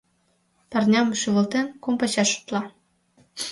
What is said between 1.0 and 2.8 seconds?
шӱвылтен, кум пачаш шотла.